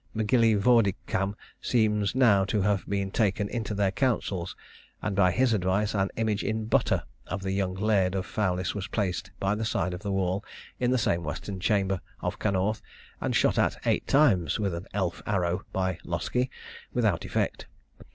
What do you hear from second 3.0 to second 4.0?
taken into their